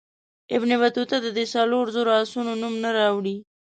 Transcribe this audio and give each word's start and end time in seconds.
ابن 0.55 0.69
بطوطه 0.81 1.17
د 1.21 1.27
دې 1.37 1.45
څلورو 1.53 1.93
زرو 1.95 2.11
آسونو 2.21 2.51
نوم 2.61 2.73
نه 2.83 2.89
راوړي. 2.97 3.37